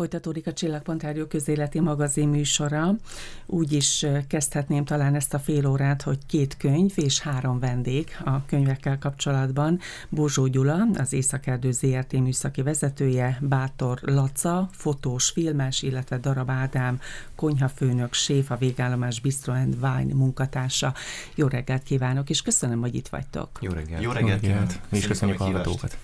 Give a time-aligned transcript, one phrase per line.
[0.00, 2.94] Folytatódik a Csillagpont Rádió közéleti magazin műsora.
[3.46, 8.44] Úgy is kezdhetném talán ezt a fél órát, hogy két könyv és három vendég a
[8.46, 9.78] könyvekkel kapcsolatban.
[10.08, 17.00] Bózsó Gyula, az Északerdő ZRT műszaki vezetője, Bátor Laca, fotós, filmes, illetve Darab Ádám,
[17.34, 20.94] konyhafőnök, séf, a végállomás Bistro and Wine munkatársa.
[21.34, 23.58] Jó reggelt kívánok, és köszönöm, hogy itt vagytok.
[23.60, 24.02] Jó reggelt.
[24.02, 24.42] Jó reggelt.
[24.42, 24.80] Jó reggelt.
[24.88, 25.98] Mi is köszönjük a hallgatókat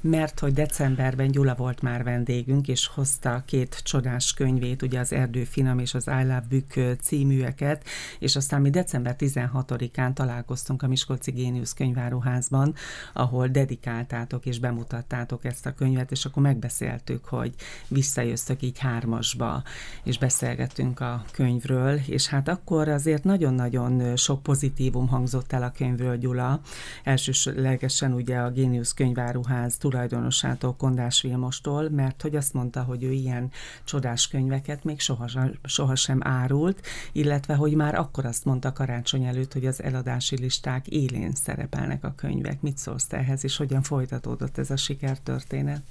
[0.00, 5.44] mert hogy decemberben Gyula volt már vendégünk, és hozta két csodás könyvét, ugye az Erdő
[5.44, 7.84] Finom és az I Love Bük címűeket,
[8.18, 12.74] és aztán mi december 16-án találkoztunk a Miskolci Géniusz könyváruházban,
[13.12, 17.54] ahol dedikáltátok és bemutattátok ezt a könyvet, és akkor megbeszéltük, hogy
[17.88, 19.62] visszajöttök így hármasba,
[20.02, 26.16] és beszélgettünk a könyvről, és hát akkor azért nagyon-nagyon sok pozitívum hangzott el a könyvről,
[26.16, 26.60] Gyula.
[27.04, 33.12] Elsőlegesen ugye a Géniusz könyváruház színház tulajdonosától, Kondás Vilmostól, mert hogy azt mondta, hogy ő
[33.12, 33.50] ilyen
[33.84, 39.66] csodás könyveket még sohasem, sohasem árult, illetve hogy már akkor azt mondta karácsony előtt, hogy
[39.66, 42.60] az eladási listák élén szerepelnek a könyvek.
[42.60, 45.82] Mit szólsz ehhez, és hogyan folytatódott ez a sikertörténet?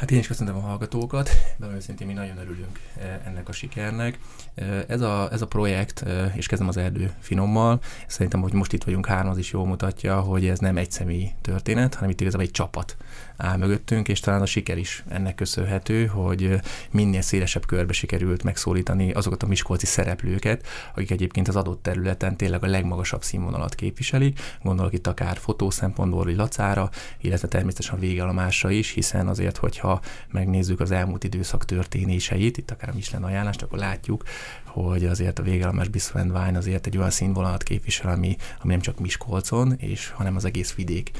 [0.00, 4.18] Hát én is köszöntöm a hallgatókat, de őszintén mi nagyon örülünk e, ennek a sikernek.
[4.54, 8.72] E, ez a, ez a projekt, e, és kezdem az erdő finommal, szerintem, hogy most
[8.72, 12.20] itt vagyunk három, az is jól mutatja, hogy ez nem egy személy történet, hanem itt
[12.20, 12.96] igazából egy csapat
[13.36, 19.12] áll mögöttünk, és talán a siker is ennek köszönhető, hogy minél szélesebb körbe sikerült megszólítani
[19.12, 24.40] azokat a miskolci szereplőket, akik egyébként az adott területen tényleg a legmagasabb színvonalat képviselik.
[24.62, 26.90] Gondolok itt akár fotó szempontból, vagy Lacára,
[27.20, 29.89] illetve természetesen a végállomásra is, hiszen azért, hogyha
[30.30, 34.24] megnézzük az elmúlt időszak történéseit, itt akár a Michelin ajánlást, akkor látjuk,
[34.64, 38.98] hogy azért a végállomás Bistro Wine azért egy olyan színvonalat képvisel, ami, ami nem csak
[38.98, 41.10] Miskolcon, és hanem az egész vidék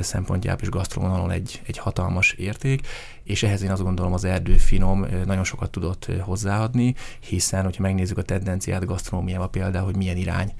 [0.00, 2.86] szempontjából is gasztronómon egy, egy hatalmas érték,
[3.28, 8.18] és ehhez én azt gondolom az erdő finom nagyon sokat tudott hozzáadni, hiszen, hogyha megnézzük
[8.18, 10.52] a tendenciát gasztronómiában például, hogy milyen irány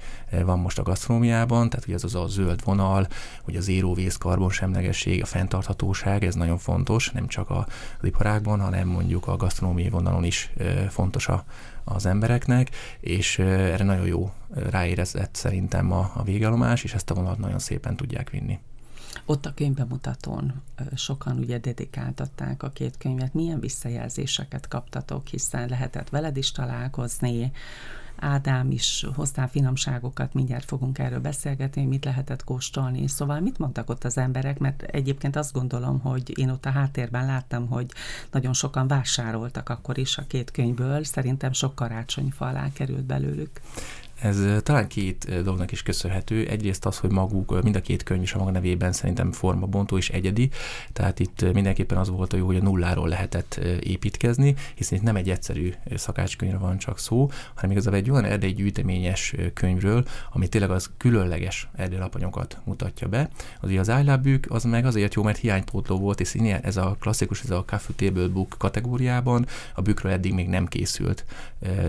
[0.43, 3.07] van most a gasztronómiában, tehát hogy ez az a zöld vonal,
[3.43, 7.65] hogy az éróvész karbonsemlegesség, a fenntarthatóság, ez nagyon fontos, nem csak az
[8.01, 10.53] iparágban, hanem mondjuk a gasztronómiai vonalon is
[10.89, 11.43] fontos a,
[11.83, 12.69] az embereknek,
[12.99, 14.31] és erre nagyon jó
[14.69, 18.59] ráérezett szerintem a, a végállomás, és ezt a vonalat nagyon szépen tudják vinni.
[19.29, 20.61] Ott a könyvbemutatón
[20.95, 23.33] sokan ugye dedikáltatták a két könyvet.
[23.33, 27.51] Milyen visszajelzéseket kaptatok, hiszen lehetett veled is találkozni,
[28.21, 33.07] Ádám is hoztál finomságokat, mindjárt fogunk erről beszélgetni, mit lehetett kóstolni.
[33.07, 37.25] Szóval mit mondtak ott az emberek, mert egyébként azt gondolom, hogy én ott a háttérben
[37.25, 37.91] láttam, hogy
[38.31, 43.61] nagyon sokan vásároltak akkor is a két könyvből, szerintem sok karácsonyfa alá került belőlük.
[44.21, 46.47] Ez talán két dolognak is köszönhető.
[46.47, 50.09] Egyrészt az, hogy maguk, mind a két könyv is a maga nevében szerintem formabontó és
[50.09, 50.49] egyedi,
[50.93, 55.15] tehát itt mindenképpen az volt a jó, hogy a nulláról lehetett építkezni, hiszen itt nem
[55.15, 60.71] egy egyszerű szakácskönyvre van csak szó, hanem igazából egy olyan erdei gyűjteményes könyvről, ami tényleg
[60.71, 63.29] az különleges erdélylapanyokat mutatja be.
[63.61, 67.49] Az az iLab az meg azért jó, mert hiánypótló volt, és ez a klasszikus, ez
[67.49, 71.25] a Coffee Table Book kategóriában, a bükről eddig még nem készült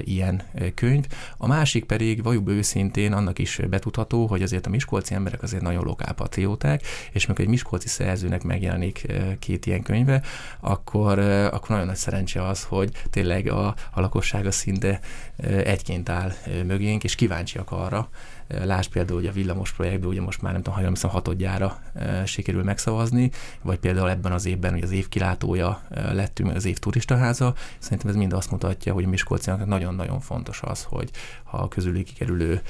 [0.00, 0.42] ilyen
[0.74, 1.06] könyv.
[1.36, 5.62] A másik pedig pedig valljuk őszintén annak is betudható, hogy azért a miskolci emberek azért
[5.62, 6.82] nagyon lokálpatrióták,
[7.12, 9.06] és amikor egy miskolci szerzőnek megjelenik
[9.38, 10.22] két ilyen könyve,
[10.60, 15.00] akkor, akkor nagyon nagy szerencse az, hogy tényleg a, a lakossága szinte
[15.64, 16.32] egyként áll
[16.66, 18.09] mögénk, és kíváncsiak arra,
[18.64, 21.78] Lásd például, hogy a villamos projektben ugye most már nem tudom, ha hiszem hatodjára
[22.25, 23.30] sikerül megszavazni,
[23.62, 25.82] vagy például ebben az évben, hogy az év kilátója
[26.12, 27.54] lettünk, az év turistaháza.
[27.78, 31.10] Szerintem ez mind azt mutatja, hogy a Miskolcinak nagyon-nagyon fontos az, hogy
[31.44, 32.60] ha közülük kikerülő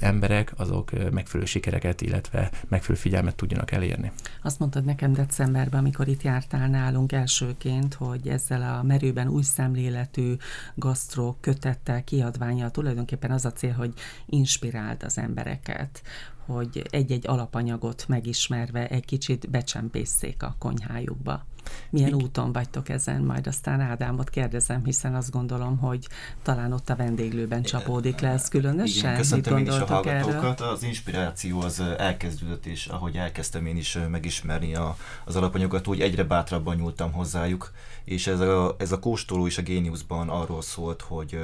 [0.00, 4.12] emberek, azok megfelelő sikereket, illetve megfelelő figyelmet tudjanak elérni.
[4.42, 10.34] Azt mondtad nekem decemberben, amikor itt jártál nálunk elsőként, hogy ezzel a merőben új szemléletű
[10.74, 13.92] gasztró kötettel, kiadványa tulajdonképpen az a cél, hogy
[14.26, 16.02] inspirál inspiráld az embereket,
[16.46, 21.46] hogy egy-egy alapanyagot megismerve egy kicsit becsempészszék a konyhájukba.
[21.90, 22.22] Milyen Igen.
[22.22, 23.22] úton vagytok ezen?
[23.22, 26.06] Majd aztán Ádámot kérdezem, hiszen azt gondolom, hogy
[26.42, 29.04] talán ott a vendéglőben csapódik le ez különösen.
[29.04, 30.60] Igen, köszöntöm én is a hallgatókat.
[30.60, 30.72] Erről?
[30.72, 36.24] Az inspiráció az elkezdődött, és ahogy elkezdtem én is megismerni a, az alapanyagokat, úgy egyre
[36.24, 37.72] bátrabban nyúltam hozzájuk,
[38.04, 41.38] és ez a, ez a kóstoló is a Géniuszban arról szólt, hogy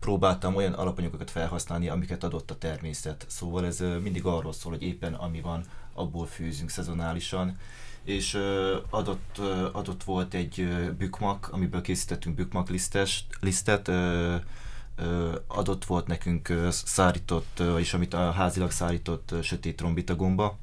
[0.00, 3.24] próbáltam olyan alapanyagokat felhasználni, amiket adott a természet.
[3.28, 5.64] Szóval ez mindig arról szól, hogy éppen ami van,
[5.94, 7.56] abból főzünk szezonálisan,
[8.04, 8.38] és
[8.90, 9.38] adott,
[9.72, 10.68] adott volt egy
[10.98, 12.68] bükmak, amiből készítettünk bükmak
[13.40, 13.90] lisztet,
[15.46, 20.58] adott volt nekünk szárított, és amit a házilag szárított sötét trombitagomba,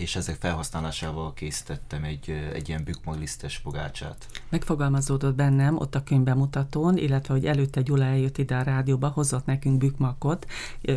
[0.00, 4.26] és ezek felhasználásával készítettem egy, egy ilyen bükkmaglisztes pogácsát.
[4.48, 9.78] Megfogalmazódott bennem ott a könyvbemutatón, illetve hogy előtte Gyula eljött ide a rádióba, hozott nekünk
[9.78, 10.46] bükkmakot,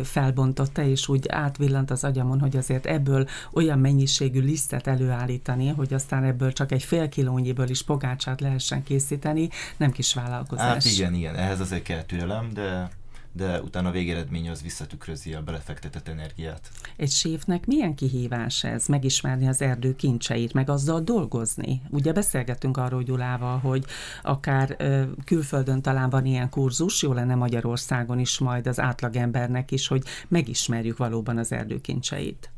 [0.02, 6.24] felbontotta, és úgy átvillant az agyamon, hogy azért ebből olyan mennyiségű lisztet előállítani, hogy aztán
[6.24, 10.66] ebből csak egy fél kilónyiből is pogácsát lehessen készíteni, nem kis vállalkozás.
[10.66, 12.90] Hát igen, igen, ehhez azért kell türelem, de
[13.36, 16.70] de utána a végeredmény az visszatükrözi a belefektetett energiát.
[16.96, 21.82] Egy séfnek milyen kihívás ez, megismerni az erdő kincseit, meg azzal dolgozni?
[21.90, 23.84] Ugye beszélgettünk arról Gyulával, hogy
[24.22, 29.86] akár ö, külföldön talán van ilyen kurzus, jó lenne Magyarországon is majd az átlagembernek is,
[29.86, 32.50] hogy megismerjük valóban az erdő kincseit.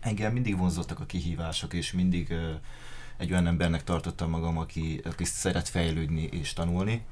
[0.00, 2.50] Engem mindig vonzottak a kihívások, és mindig ö,
[3.16, 7.04] egy olyan embernek tartottam magam, aki, aki szeret fejlődni és tanulni.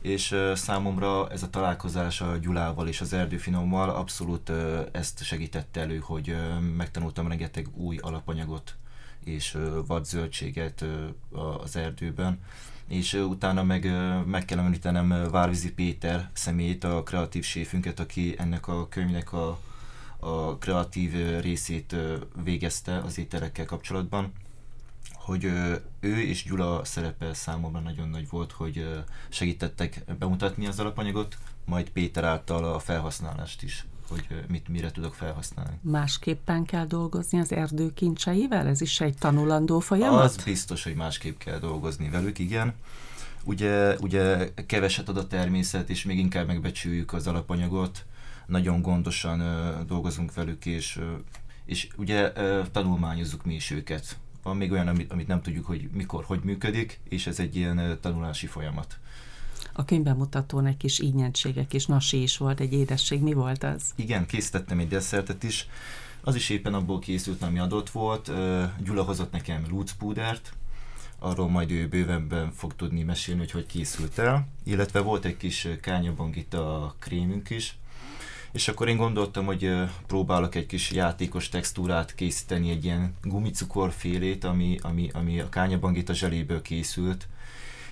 [0.00, 4.52] És számomra ez a találkozás a Gyulával és az erdőfinommal abszolút
[4.92, 6.36] ezt segítette elő, hogy
[6.76, 8.74] megtanultam rengeteg új alapanyagot
[9.24, 10.84] és vadzöldséget
[11.62, 12.40] az erdőben,
[12.88, 13.90] és utána meg,
[14.26, 19.58] meg kell említenem Várvizi Péter személyét, a kreatív séfünket, aki ennek a könyvnek a,
[20.18, 21.96] a kreatív részét
[22.44, 24.32] végezte az ételekkel kapcsolatban
[25.14, 25.44] hogy
[26.00, 32.24] ő és Gyula szerepe számomra nagyon nagy volt, hogy segítettek bemutatni az alapanyagot, majd Péter
[32.24, 35.78] által a felhasználást is hogy mit, mire tudok felhasználni.
[35.80, 38.66] Másképpen kell dolgozni az erdő kincseivel?
[38.66, 40.24] Ez is egy tanulandó folyamat?
[40.24, 42.74] Az biztos, hogy másképp kell dolgozni velük, igen.
[43.44, 48.04] Ugye, ugye keveset ad a természet, és még inkább megbecsüljük az alapanyagot,
[48.46, 51.04] nagyon gondosan uh, dolgozunk velük, és, uh,
[51.64, 55.88] és ugye uh, tanulmányozzuk mi is őket van még olyan, amit, amit nem tudjuk, hogy
[55.92, 58.98] mikor, hogy működik, és ez egy ilyen tanulási folyamat.
[59.72, 63.22] A könyvbemutatón egy kis ínyentségek és nasi is volt, egy édesség.
[63.22, 63.82] Mi volt az?
[63.96, 65.66] Igen, készítettem egy desszertet is.
[66.20, 68.32] Az is éppen abból készült, ami adott volt.
[68.84, 70.52] Gyula hozott nekem lúcpúdert,
[71.18, 74.48] arról majd ő bővebben fog tudni mesélni, hogy hogy készült el.
[74.64, 77.76] Illetve volt egy kis kányabangita krémünk is,
[78.52, 79.72] és akkor én gondoltam, hogy
[80.06, 86.62] próbálok egy kis játékos textúrát készíteni, egy ilyen gumicukorfélét, ami, ami, ami a kányabangita zseléből
[86.62, 87.28] készült,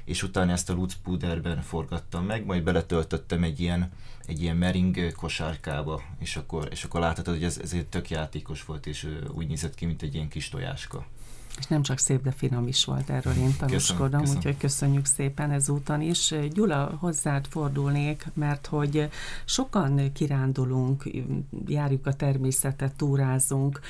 [0.05, 3.93] és utána ezt a lucpuderben forgattam meg, majd beletöltöttem egy ilyen,
[4.27, 8.65] egy ilyen mering kosárkába, és akkor, és akkor láthatod, hogy ez, ez egy tök játékos
[8.65, 11.06] volt, és úgy nézett ki, mint egy ilyen kis tojáska.
[11.58, 16.00] És nem csak szép, de finom is volt, erről én tanúskodom, úgyhogy köszönjük szépen ezúton
[16.00, 16.35] is.
[16.52, 19.08] Gyula, hozzád fordulnék, mert hogy
[19.44, 21.05] sokan kirándulunk,
[21.67, 23.81] járjuk a természetet, túrázunk,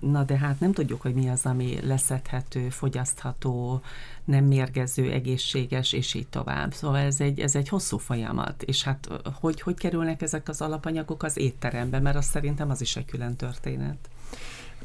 [0.00, 3.82] na de hát nem tudjuk, hogy mi az, ami leszedhető, fogyasztható,
[4.24, 6.72] nem mérgező, egészséges, és így tovább.
[6.72, 9.08] Szóval ez egy, ez egy hosszú folyamat, és hát
[9.40, 13.36] hogy, hogy kerülnek ezek az alapanyagok az étterembe, mert azt szerintem az is egy külön
[13.36, 14.08] történet.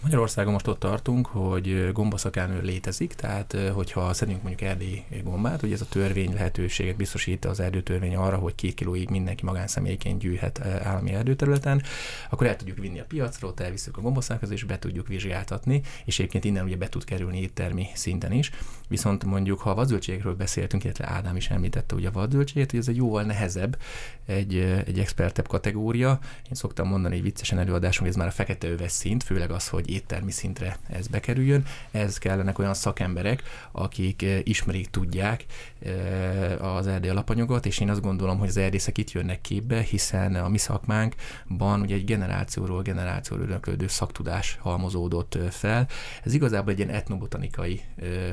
[0.01, 5.81] Magyarországon most ott tartunk, hogy gombaszakánő létezik, tehát hogyha szedünk mondjuk erdélyi gombát, ugye ez
[5.81, 11.83] a törvény lehetőséget biztosít az erdőtörvény arra, hogy két kilóig mindenki magánszemélyként gyűjhet állami erdőterületen,
[12.30, 16.19] akkor el tudjuk vinni a piacra, ott elviszük a gombaszákhoz, és be tudjuk vizsgáltatni, és
[16.19, 18.51] egyébként innen ugye be tud kerülni éttermi szinten is.
[18.88, 22.88] Viszont mondjuk, ha a vadzöldségről beszéltünk, illetve Ádám is említette ugye a vadzöldséget, hogy ez
[22.88, 23.77] egy jóval nehezebb,
[24.25, 24.56] egy,
[24.86, 26.19] egy expertebb kategória.
[26.21, 29.68] Én szoktam mondani egy viccesen előadáson, hogy ez már a fekete öves szint, főleg az,
[29.68, 31.66] hogy éttermi szintre ez bekerüljön.
[31.92, 35.46] Ez kellenek olyan szakemberek, akik eh, ismerik, tudják
[35.80, 40.36] eh, az erdély alapanyagot, és én azt gondolom, hogy az erdészek itt jönnek képbe, hiszen
[40.36, 45.88] a mi szakmánkban ugye egy generációról generációra öröklődő szaktudás halmozódott eh, fel.
[46.24, 47.81] Ez igazából egy ilyen etnobotanikai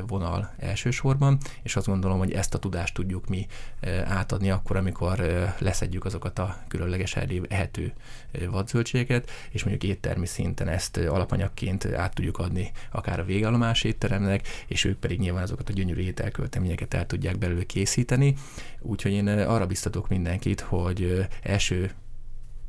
[0.06, 3.46] vonal elsősorban, és azt gondolom, hogy ezt a tudást tudjuk mi
[4.04, 5.18] átadni akkor, amikor
[5.58, 7.92] leszedjük azokat a különleges erdély ehető
[8.50, 10.96] vadzöldségeket, és mondjuk éttermi szinten ezt
[11.42, 16.00] alapanyagként át tudjuk adni akár a végállomás étteremnek, és ők pedig nyilván azokat a gyönyörű
[16.00, 18.34] ételkölteményeket el tudják belőle készíteni.
[18.80, 21.90] Úgyhogy én arra biztatok mindenkit, hogy első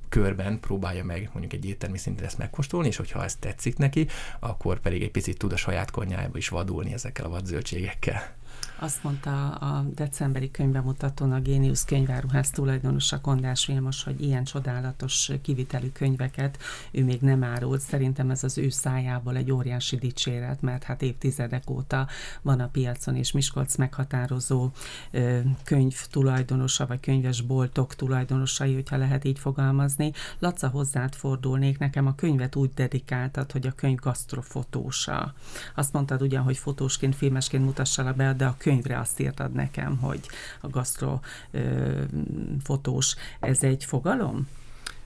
[0.09, 4.07] körben próbálja meg mondjuk egy éttermi szinten ezt megkóstolni, és hogyha ez tetszik neki,
[4.39, 8.35] akkor pedig egy picit tud a saját konyhájába is vadulni ezekkel a vadzöldségekkel.
[8.79, 15.89] Azt mondta a decemberi könyvemutatón a Génius könyváruház tulajdonosa Kondás Vilmos, hogy ilyen csodálatos kivitelű
[15.91, 16.57] könyveket
[16.91, 17.81] ő még nem árult.
[17.81, 22.07] Szerintem ez az ő szájából egy óriási dicséret, mert hát évtizedek óta
[22.41, 24.71] van a piacon, és Miskolc meghatározó
[25.63, 30.11] könyv tulajdonosa, vagy könyvesboltok tulajdonosai, hogyha lehet így fogalmazni.
[30.39, 35.33] Laca, hozzád fordulnék, nekem a könyvet úgy dedikáltad, hogy a könyv gasztrofotósa.
[35.75, 40.19] Azt mondtad ugyan, hogy fotósként, filmesként mutassál be, de a könyvre azt írtad nekem, hogy
[40.61, 41.19] a gasztro
[42.63, 44.47] fotós, ez egy fogalom?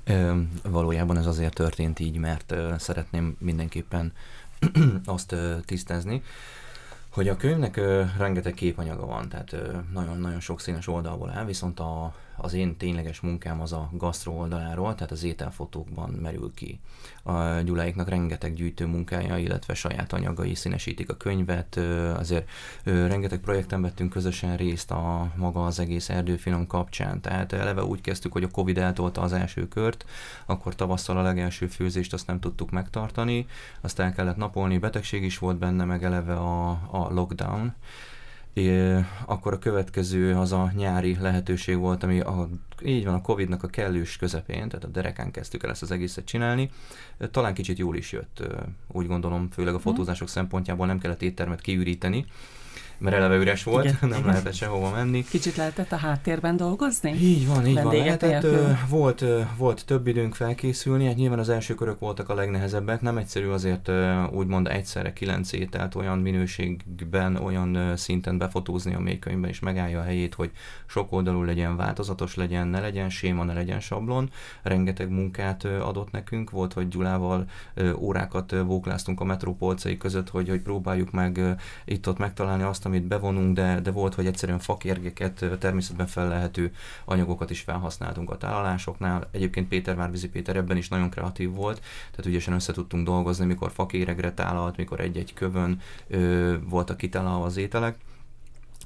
[0.04, 4.14] Ö, valójában ez azért történt így, mert ö, szeretném mindenképpen
[5.06, 5.36] azt
[5.66, 6.24] tisztázni,
[7.10, 7.80] hogy a könyvnek
[8.18, 9.56] rengeteg képanyaga van, tehát
[9.94, 14.96] nagyon-nagyon sok színes oldalból áll, viszont a, az én tényleges munkám az a gasztro oldaláról,
[14.96, 16.80] tehát az ételfotókban merül ki.
[17.24, 21.76] A Gyuláiknak rengeteg gyűjtő munkája, illetve saját anyagai színesítik a könyvet,
[22.16, 22.50] azért
[22.84, 28.32] rengeteg projekten vettünk közösen részt a maga az egész erdőfinom kapcsán, tehát eleve úgy kezdtük,
[28.32, 30.06] hogy a Covid eltolta az első kört,
[30.46, 33.46] akkor tavasszal a legelső főzést azt nem tudtuk megtartani,
[33.82, 37.76] azt el kellett napolni, betegség is volt benne, meg eleve a, a lockdown,
[38.58, 42.50] É, akkor a következő az a nyári lehetőség volt, ami a,
[42.84, 46.26] így van a Covid-nak a kellős közepén, tehát a derekán kezdtük el ezt az egészet
[46.26, 46.70] csinálni.
[47.32, 48.44] Talán kicsit jól is jött,
[48.88, 49.88] úgy gondolom, főleg a mhm.
[49.88, 52.26] fotózások szempontjából nem kellett éttermet kiüríteni,
[52.98, 53.98] mert eleve üres volt, Igen.
[54.10, 54.26] nem Igen.
[54.26, 55.24] lehetett sehova menni.
[55.24, 57.12] Kicsit lehetett a háttérben dolgozni?
[57.12, 57.96] Így van, így van.
[57.96, 62.34] Lehetett, ö, volt, ö, volt több időnk felkészülni, hát nyilván az első körök voltak a
[62.34, 68.94] legnehezebbek, nem egyszerű azért ö, úgymond egyszerre kilenc ételt olyan minőségben, olyan ö, szinten befotózni
[68.94, 70.52] a mélykönyvben, és megállja a helyét, hogy
[70.86, 74.30] sok oldalú legyen, változatos legyen, ne legyen séma, ne legyen sablon.
[74.62, 80.30] Rengeteg munkát ö, adott nekünk, volt, hogy Gyulával ö, órákat ö, vókláztunk a metrópolcai között,
[80.30, 81.52] hogy, hogy próbáljuk meg ö,
[81.86, 86.72] itt-ott megtalálni azt, amit bevonunk, de, de volt, hogy egyszerűen fakérgeket, természetben felelhető
[87.06, 89.28] anyagokat is felhasználtunk a tálalásoknál.
[89.32, 93.72] Egyébként Péter Várvizi Péter ebben is nagyon kreatív volt, tehát ügyesen össze tudtunk dolgozni, mikor
[93.72, 97.96] fakéregre tálalt, mikor egy-egy kövön ö, voltak kitálalva az ételek.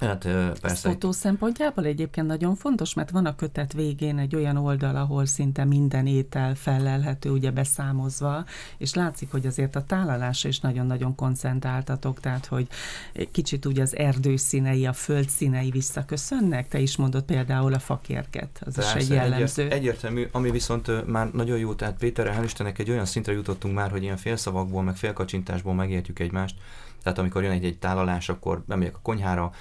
[0.07, 0.27] Hát
[0.61, 0.89] persze.
[0.89, 5.65] Fotó szempontjából egyébként nagyon fontos, mert van a kötet végén egy olyan oldal, ahol szinte
[5.65, 8.45] minden étel felelhető, ugye beszámozva,
[8.77, 12.67] és látszik, hogy azért a tálalásra is nagyon-nagyon koncentráltatok, tehát hogy
[13.31, 18.61] kicsit ugye az erdő színei, a föld színei visszaköszönnek, te is mondod például a fakérget,
[18.65, 19.61] az persze, is egy jellemző.
[19.61, 23.75] Egyért, egyértelmű, ami viszont már nagyon jó, tehát Péterre, hál' Istennek egy olyan szintre jutottunk
[23.75, 26.55] már, hogy ilyen félszavakból, meg félkacsintásból megértjük egymást,
[27.03, 29.51] tehát amikor jön egy, egy tálalás, akkor bemegyek a konyhára,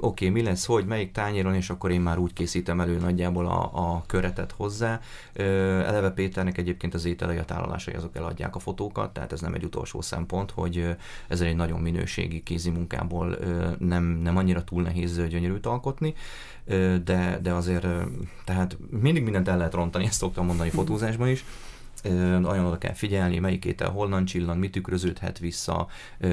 [0.00, 3.46] oké, okay, mi lesz, hogy, melyik tányéron, és akkor én már úgy készítem elő nagyjából
[3.46, 5.00] a, a köretet hozzá.
[5.32, 9.64] Eleve Péternek egyébként az ételei, a tálalásai azok eladják a fotókat, tehát ez nem egy
[9.64, 10.96] utolsó szempont, hogy
[11.28, 13.36] ez egy nagyon minőségi kézi munkából
[13.78, 16.14] nem, nem annyira túl nehéz gyönyörűt alkotni,
[17.04, 17.86] de, de azért,
[18.44, 21.44] tehát mindig mindent el lehet rontani, ezt szoktam mondani fotózásban is,
[22.02, 25.86] nagyon oda kell figyelni, melyik étel honnan csillan, mit tükröződhet vissza,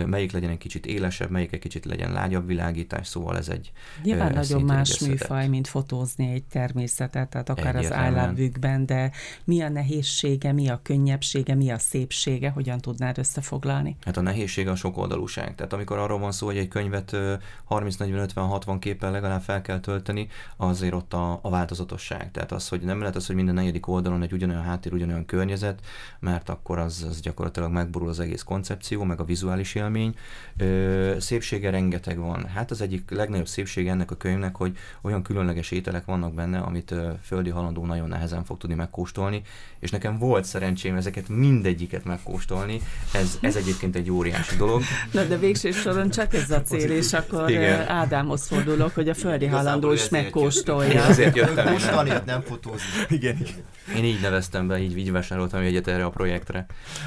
[0.06, 3.72] melyik legyen egy kicsit élesebb, melyik egy kicsit legyen lágyabb világítás, szóval ez egy
[4.04, 9.12] Nyilván nagyon más műfaj, mint fotózni egy természetet, tehát akár az állábükben, de
[9.44, 13.96] mi a nehézsége, mi a könnyebbsége, mi a szépsége, hogyan tudnád összefoglalni?
[14.06, 15.56] Hát a nehézsége a sok oldalúság.
[15.56, 17.16] Tehát amikor arról van szó, hogy egy könyvet
[17.64, 20.28] 30, 40, 50, 60 képpel legalább fel kell tölteni,
[20.58, 22.32] azért ott a, a változatosság.
[22.32, 25.53] Tehát az, hogy nem lehet az, hogy minden negyedik oldalon egy ugyanolyan háttér, ugyanolyan környezet,
[25.54, 25.80] környezet,
[26.20, 30.16] mert akkor az, az gyakorlatilag megborul az egész koncepció, meg a vizuális élmény.
[30.58, 32.46] Ö, szépsége rengeteg van.
[32.46, 36.92] Hát az egyik legnagyobb szépsége ennek a könyvnek, hogy olyan különleges ételek vannak benne, amit
[36.92, 39.42] ö, földi halandó nagyon nehezen fog tudni megkóstolni,
[39.80, 42.82] és nekem volt szerencsém ezeket mindegyiket megkóstolni.
[43.14, 44.82] Ez, ez egyébként egy óriási dolog.
[45.12, 47.88] Na de végső soron csak ez a cél, és akkor Igen.
[47.88, 51.04] Ádámhoz fordulok, hogy a földi halandó is megkóstolja.
[51.04, 51.74] Ezért jöttem.
[51.74, 52.88] Kóstolni, nem fotózni.
[53.10, 53.64] Igen, igen.
[53.96, 56.66] Én így neveztem be, így, így vásároltam egyet erre a projektre.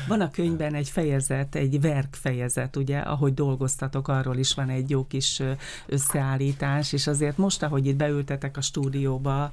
[0.08, 4.90] Van a könyvben egy fejezet, egy verk fejezet, ugye, ahogy dolgoztatok, arról is van egy
[4.90, 5.42] jó kis
[5.86, 9.50] összeállítás, és azért most, ahogy itt beültetek a stúdióba,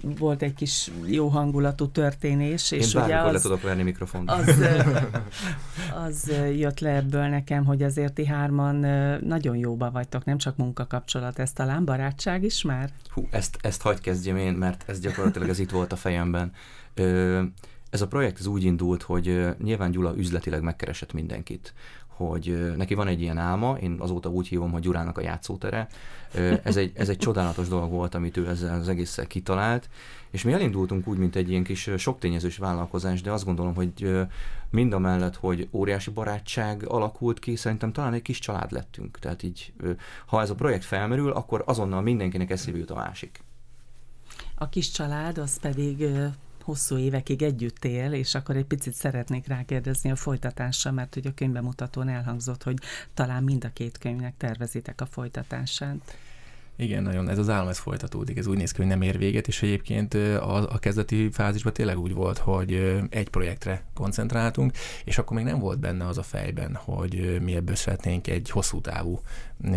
[0.00, 2.70] volt egy kis jó hangulatú történés.
[2.70, 4.30] És Én ugye az, le tudok venni mikrofont.
[4.30, 4.54] Az,
[6.04, 8.76] az jött le ebből nekem, hogy azért ti hárman
[9.24, 12.90] nagyon jóba vagytok, nem csak munkakapcsolat, ez talán barátság is már?
[13.08, 16.29] Hú, ezt, ezt hagyj kezdjem én, mert ez gyakorlatilag ez itt volt a fejemben.
[16.94, 17.42] Ö,
[17.90, 21.74] ez a projekt ez úgy indult, hogy nyilván Gyula üzletileg megkeresett mindenkit,
[22.06, 25.88] hogy neki van egy ilyen álma, én azóta úgy hívom, hogy Gyurának a játszótere.
[26.62, 29.88] Ez egy, ez egy csodálatos dolog volt, amit ő ezzel az egésszel kitalált,
[30.30, 34.26] és mi elindultunk úgy, mint egy ilyen kis soktényezős vállalkozás, de azt gondolom, hogy
[34.70, 39.18] mind a mellett, hogy óriási barátság alakult ki, szerintem talán egy kis család lettünk.
[39.18, 39.72] Tehát így,
[40.26, 43.40] ha ez a projekt felmerül, akkor azonnal mindenkinek eszébe jut a másik.
[44.62, 46.04] A kis család az pedig
[46.62, 51.34] hosszú évekig együtt él, és akkor egy picit szeretnék rákérdezni a folytatásra, mert hogy a
[51.34, 52.78] könyvbemutatón elhangzott, hogy
[53.14, 56.16] talán mind a két könyvnek tervezitek a folytatását.
[56.76, 59.48] Igen, nagyon ez az állam ez folytatódik, ez úgy néz ki, hogy nem ér véget,
[59.48, 64.72] és egyébként a, a kezdeti fázisban tényleg úgy volt, hogy egy projektre koncentráltunk,
[65.04, 68.80] és akkor még nem volt benne az a fejben, hogy mi ebből szeretnénk egy hosszú
[68.80, 69.20] távú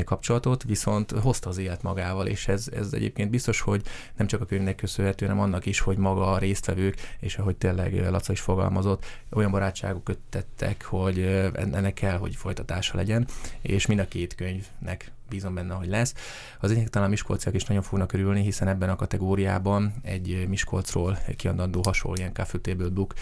[0.03, 3.81] kapcsolatot, viszont hozta az élet magával, és ez, ez egyébként biztos, hogy
[4.17, 8.09] nem csak a könyvnek köszönhető, hanem annak is, hogy maga a résztvevők, és ahogy tényleg
[8.09, 11.19] Laca is fogalmazott, olyan barátságok köttettek, hogy
[11.53, 13.27] ennek kell, hogy folytatása legyen,
[13.61, 16.13] és mind a két könyvnek bízom benne, hogy lesz.
[16.59, 21.81] Az egyik talán Miskolciak is nagyon fognak örülni, hiszen ebben a kategóriában egy Miskolcról kiadandó
[21.83, 23.13] hasonló ilyen Café Book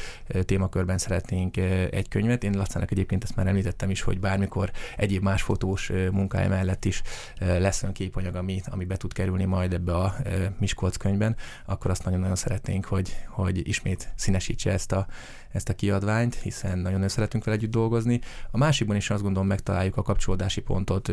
[0.46, 1.58] témakörben szeretnénk
[1.91, 2.43] egy könyvet.
[2.43, 7.01] Én Lacának egyébként ezt már említettem is, hogy bármikor egyéb más fotós munkája mellett is
[7.38, 10.15] lesz olyan képanyag, ami, ami be tud kerülni majd ebbe a
[10.60, 15.08] Miskolc könyvben, akkor azt nagyon-nagyon szeretnénk, hogy, hogy ismét színesítse ezt a,
[15.51, 18.22] ezt a kiadványt, hiszen nagyon szeretünk vele együtt dolgozni.
[18.51, 21.12] A másikban is azt gondolom megtaláljuk a kapcsolódási pontot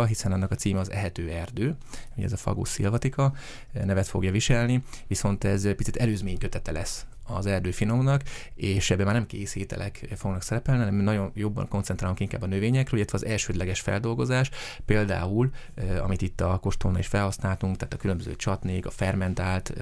[0.00, 1.76] Ádáméka, hiszen annak a címe az Ehető erdő,
[2.16, 3.32] ugye ez a Fagus szilvatika
[3.72, 8.22] nevet fogja viselni, viszont ez picit előzménykötete lesz az erdő finomnak,
[8.54, 13.18] és ebben már nem készételek fognak szerepelni, hanem nagyon jobban koncentrálunk inkább a növényekről, illetve
[13.18, 14.50] az elsődleges feldolgozás,
[14.84, 15.50] például,
[16.02, 19.72] amit itt a kostolna is felhasználtunk, tehát a különböző csatnék, a fermentált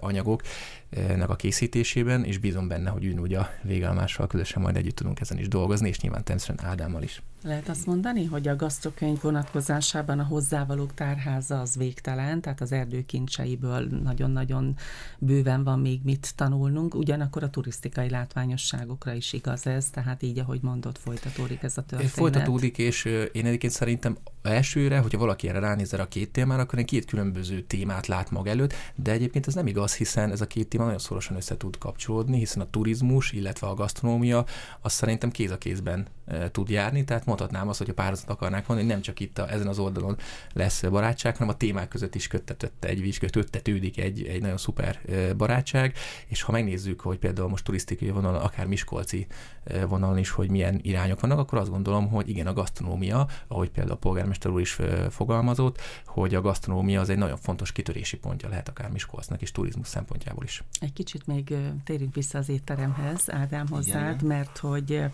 [0.00, 0.42] anyagok,
[0.90, 5.38] ennek a készítésében, és bízom benne, hogy ugyanúgy a végállomással közösen majd együtt tudunk ezen
[5.38, 7.22] is dolgozni, és nyilván természetesen Ádámmal is.
[7.46, 13.88] Lehet azt mondani, hogy a gasztrokönyv vonatkozásában a hozzávalók tárháza az végtelen, tehát az erdőkincseiből
[14.02, 14.76] nagyon-nagyon
[15.18, 20.60] bőven van még mit tanulnunk, ugyanakkor a turisztikai látványosságokra is igaz ez, tehát így, ahogy
[20.62, 22.12] mondott, folytatódik ez a történet.
[22.12, 26.84] Folytatódik, és én egyébként szerintem elsőre, hogyha valaki erre ránéz a két témára, akkor egy
[26.84, 30.68] két különböző témát lát maga előtt, de egyébként ez nem igaz, hiszen ez a két
[30.68, 34.44] téma nagyon szorosan össze tud kapcsolódni, hiszen a turizmus, illetve a gasztronómia,
[34.80, 38.66] az szerintem kéz a kézben e, tud járni, tehát mondhatnám azt, hogy a párazat akarnák
[38.66, 40.16] mondani, nem csak itt a, ezen az oldalon
[40.52, 45.34] lesz barátság, hanem a témák között is köttetett egy köttetődik egy, egy nagyon szuper e,
[45.34, 45.96] barátság,
[46.26, 49.26] és ha megnézzük, hogy például most turisztikai vonalon, akár Miskolci
[49.64, 53.70] e, vonalon is, hogy milyen irányok vannak, akkor azt gondolom, hogy igen, a gasztronómia, ahogy
[53.70, 54.78] például a polgármester úr is
[55.10, 59.88] fogalmazott, hogy a gasztronómia az egy nagyon fontos kitörési pontja lehet akár Miskolcnak és turizmus
[59.88, 60.62] szempontjából is.
[60.80, 64.26] Egy kicsit még térjünk vissza az étteremhez, Ádám hozzád, Igen.
[64.26, 65.04] mert hogy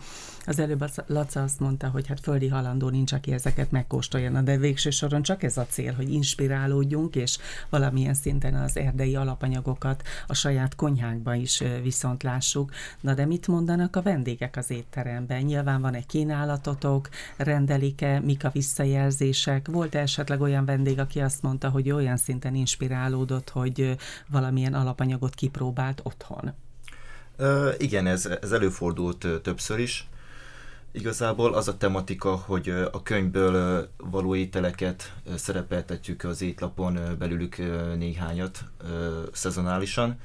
[0.46, 4.90] az előbb Laca azt mondta, hogy hát földi halandó nincs, aki ezeket megkóstolja, de végső
[4.90, 10.74] soron csak ez a cél, hogy inspirálódjunk, és valamilyen szinten az erdei alapanyagokat a saját
[10.74, 12.70] konyhánkba is viszont lássuk.
[13.00, 15.42] Na de mit mondanak a vendégek az étteremben?
[15.42, 19.09] Nyilván van egy kínálatotok, rendelik-e, mik a visszajelzések?
[19.66, 23.96] Volt -e esetleg olyan vendég, aki azt mondta, hogy olyan szinten inspirálódott, hogy
[24.28, 26.52] valamilyen alapanyagot kipróbált otthon?
[27.38, 30.08] Uh, igen, ez, ez előfordult többször is.
[30.92, 37.56] Igazából az a tematika, hogy a könyvből való ételeket szerepeltetjük az étlapon, belülük
[37.96, 38.64] néhányat
[39.32, 40.18] szezonálisan,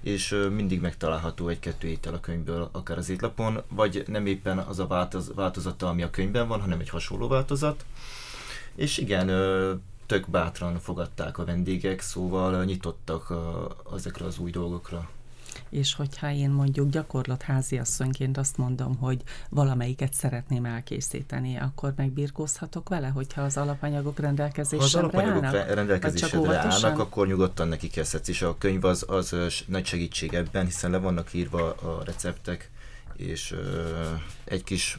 [0.00, 4.86] és mindig megtalálható egy-kettő étel a könyvből, akár az étlapon, vagy nem éppen az a
[4.86, 7.84] változ, változata, ami a könyvben van, hanem egy hasonló változat.
[8.74, 9.26] És igen,
[10.06, 13.34] tök bátran fogadták a vendégek, szóval nyitottak
[13.94, 15.08] ezekre az új dolgokra.
[15.68, 23.08] És hogyha én mondjuk gyakorlat háziasszonyként azt mondom, hogy valamelyiket szeretném elkészíteni, akkor megbirkózhatok vele,
[23.08, 25.12] hogyha az alapanyagok rendelkezésre állnak?
[25.12, 29.34] Ha az alapanyagok állnak, rendelkezésre állnak, akkor nyugodtan neki kezdhetsz, és a könyv az, az
[29.66, 32.70] nagy segítség ebben, hiszen le vannak írva a receptek,
[33.16, 33.54] és
[34.44, 34.98] egy kis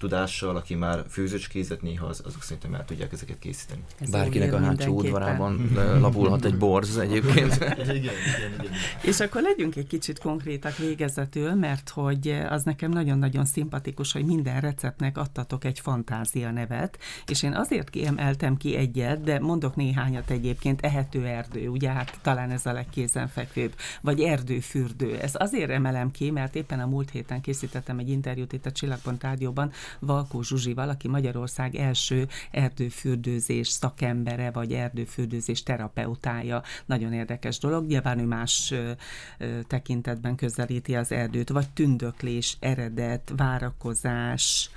[0.00, 3.80] tudással, aki már főzőcskézett néha, az, azok szerintem el tudják ezeket készíteni.
[3.98, 5.70] Ez Bárkinek a hátsó udvarában
[6.04, 7.54] lapulhat egy borz egyébként.
[7.78, 8.72] igen, igen, igen.
[9.02, 14.60] És akkor legyünk egy kicsit konkrétak végezetül, mert hogy az nekem nagyon-nagyon szimpatikus, hogy minden
[14.60, 20.80] receptnek adtatok egy fantázia nevet, és én azért kiemeltem ki egyet, de mondok néhányat egyébként,
[20.80, 25.18] ehető erdő, ugye hát talán ez a legkézenfekvőbb, vagy erdőfürdő.
[25.18, 29.22] Ez azért emelem ki, mert éppen a múlt héten készítettem egy interjút itt a Csillagpont
[29.22, 36.62] Rádióban, Valkó Zsuzsival, aki Magyarország első erdőfürdőzés szakembere, vagy erdőfürdőzés terapeutája.
[36.86, 37.86] Nagyon érdekes dolog.
[37.86, 38.74] Nyilván ő más
[39.66, 44.70] tekintetben közelíti az erdőt, vagy tündöklés, eredet, várakozás,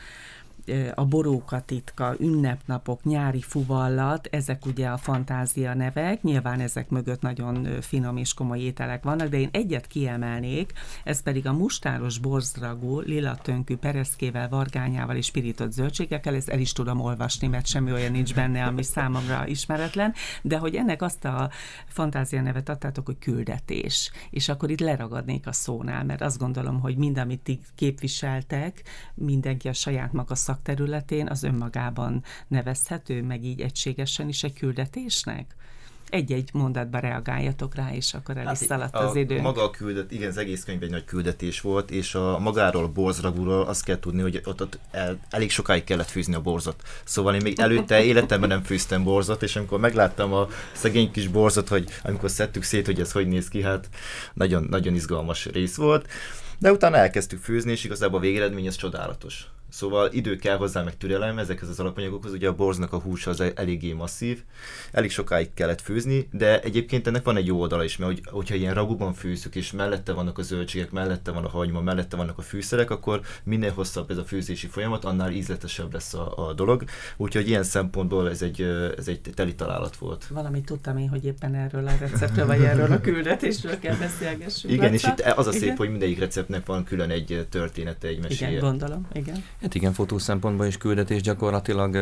[0.95, 7.67] a boróka titka, ünnepnapok, nyári fuvallat, ezek ugye a fantázia nevek, nyilván ezek mögött nagyon
[7.81, 10.73] finom és komoly ételek vannak, de én egyet kiemelnék,
[11.03, 16.71] ez pedig a mustáros borzragú, lila tönkű, pereszkével, vargányával és pirított zöldségekkel, ezt el is
[16.71, 21.49] tudom olvasni, mert semmi olyan nincs benne, ami számomra ismeretlen, de hogy ennek azt a
[21.87, 26.97] fantázia nevet adtátok, hogy küldetés, és akkor itt leragadnék a szónál, mert azt gondolom, hogy
[26.97, 33.61] mind, amit ti képviseltek, mindenki a saját maga szak szakterületén az önmagában nevezhető, meg így
[33.61, 35.55] egységesen is egy küldetésnek?
[36.09, 39.41] egy-egy mondatba reagáljatok rá, és akkor el is hát, szaladt az idő.
[39.41, 43.61] Maga a küldet, igen, az egész könyv egy nagy küldetés volt, és a magáról borzragúról
[43.61, 46.83] azt kell tudni, hogy ott, ott el, elég sokáig kellett fűzni a borzot.
[47.03, 51.67] Szóval én még előtte életemben nem fűztem borzot, és amikor megláttam a szegény kis borzot,
[51.67, 53.89] hogy amikor szedtük szét, hogy ez hogy néz ki, hát
[54.33, 56.07] nagyon, nagyon izgalmas rész volt.
[56.59, 59.47] De utána elkezdtük főzni, és igazából a végeredmény az csodálatos.
[59.73, 62.31] Szóval idő kell hozzá, meg türelem ezekhez az alapanyagokhoz.
[62.31, 64.43] Ugye a borznak a húsa az eléggé masszív,
[64.91, 68.55] elég sokáig kellett főzni, de egyébként ennek van egy jó oldala is, mert hogy, hogyha
[68.55, 72.41] ilyen raguban főzzük, és mellette vannak a zöldségek, mellette van a hagyma, mellette vannak a
[72.41, 76.83] fűszerek, akkor minél hosszabb ez a főzési folyamat, annál ízletesebb lesz a, a dolog.
[77.17, 78.61] Úgyhogy ilyen szempontból ez egy,
[78.97, 80.27] ez egy teli találat volt.
[80.27, 84.73] Valamit tudtam én, hogy éppen erről a receptről, vagy erről a küldetésről kell beszélgessünk.
[84.73, 85.77] Igen, és itt az a szép, igen?
[85.77, 88.49] hogy mindegyik receptnek van külön egy története, egy meséje.
[88.49, 89.43] Igen, gondolom, igen.
[89.63, 91.95] Hát igen, fotó szempontból is küldetés gyakorlatilag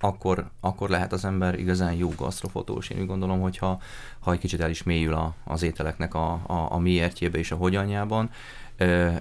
[0.00, 2.88] akkor, akkor lehet az ember igazán jó gasztrofotós.
[2.88, 3.80] Én úgy gondolom, hogyha
[4.20, 7.56] ha egy kicsit el is mélyül a, az ételeknek a, a, a miértjébe és a
[7.56, 8.30] hogyanjában,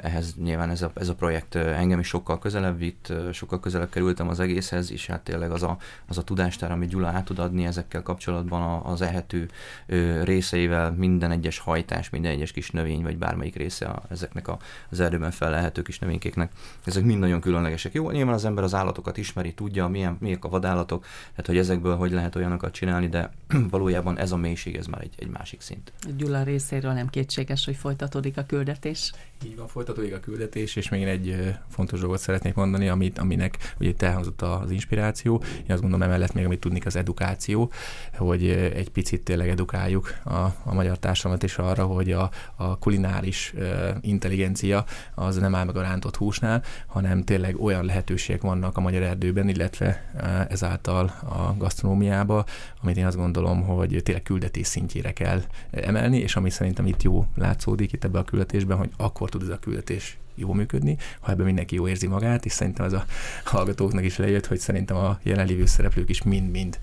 [0.02, 4.28] ehhez nyilván ez a, ez a projekt engem is sokkal közelebb vitt, sokkal közelebb kerültem
[4.28, 7.66] az egészhez, és hát tényleg az a, az a tudástár, amit Gyula át tud adni
[7.66, 9.50] ezekkel kapcsolatban az ehető
[10.24, 14.58] részeivel, minden egyes hajtás, minden egyes kis növény, vagy bármelyik része a, ezeknek a,
[14.90, 16.52] az erdőben felelhető kis növénykéknek,
[16.84, 17.94] ezek mind nagyon különlegesek.
[17.94, 21.96] Jó, nyilván az ember az állatokat ismeri, tudja, milyen, milyek a vadállatok, tehát hogy ezekből
[21.96, 23.32] hogy lehet olyanokat csinálni, de
[23.70, 25.94] valójában ez a mélység, ez már egy, egy másik szint.
[26.18, 29.12] Gyula részéről nem kétséges, hogy folytatódik a küldetés.
[29.44, 33.90] Így van, folytatódik a küldetés, és még egy fontos dolgot szeretnék mondani, amit, aminek ugye
[33.90, 35.44] itt elhangzott az inspiráció.
[35.58, 37.72] Én azt gondolom emellett még, amit tudnik, az edukáció,
[38.14, 43.54] hogy egy picit tényleg edukáljuk a, a magyar társadalmat is arra, hogy a, a kulináris
[44.02, 49.02] intelligencia az nem áll meg a rántott húsnál, hanem tényleg olyan lehetőségek vannak a magyar
[49.02, 50.12] erdőben, illetve
[50.50, 52.46] ezáltal a gasztronómiába,
[52.82, 57.26] amit én azt gondolom, hogy tényleg küldetés szintjére kell emelni, és ami szerintem itt jó
[57.36, 61.46] látszódik itt ebbe a küldetésben, hogy akkor tud ez a küldetés jó működni, ha ebben
[61.46, 63.06] mindenki jó érzi magát, és szerintem ez a
[63.44, 66.80] hallgatóknak is lejött, hogy szerintem a jelenlévő szereplők is mind-mind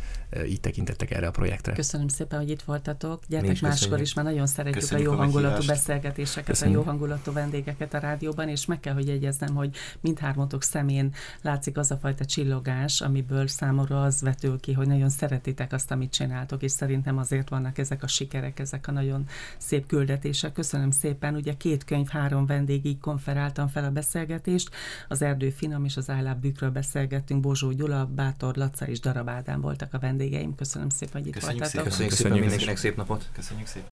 [0.46, 1.72] így tekintettek erre a projektre.
[1.72, 3.22] Köszönöm szépen, hogy itt voltatok.
[3.28, 6.78] Gyertek máskor is, mert nagyon szeretjük köszönjük a jó hangulatú beszélgetéseket, köszönjük.
[6.78, 11.76] a jó hangulatú vendégeket a rádióban, és meg kell, hogy jegyeznem, hogy mindhármatok szemén látszik
[11.76, 16.62] az a fajta csillogás, amiből számomra az vetül ki, hogy nagyon szeretitek azt, amit csináltok,
[16.62, 19.26] és szerintem azért vannak ezek a sikerek, ezek a nagyon
[19.58, 20.52] szép küldetések.
[20.52, 21.34] Köszönöm szépen.
[21.34, 22.98] Ugye két könyv, három vendég így
[23.42, 24.70] konferáltam fel a beszélgetést.
[25.08, 27.40] Az Erdő Finom és az Álláb Bükről beszélgettünk.
[27.40, 30.54] Bozsó Gyula, Bátor Laca és Darab Ádám voltak a vendég vendégeim.
[30.54, 31.92] Köszönöm szépen, hogy itt Köszönjük voltatok.
[31.92, 32.08] Szépen.
[32.08, 33.30] Köszönjük szépen mindenkinek szép napot.
[33.32, 33.88] Köszönjük szépen.